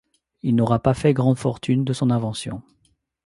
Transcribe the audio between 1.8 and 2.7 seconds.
de son invention.